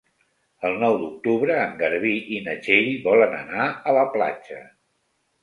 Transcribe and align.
El 0.69 0.77
nou 0.83 0.95
d'octubre 1.01 1.57
en 1.65 1.75
Garbí 1.81 2.13
i 2.37 2.41
na 2.47 2.57
Txell 2.65 2.91
volen 3.05 3.37
anar 3.43 3.69
a 3.69 3.95
la 3.99 4.09
platja. 4.19 4.61